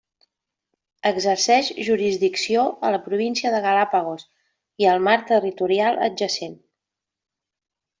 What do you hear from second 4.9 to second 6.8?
el mar territorial adjacent.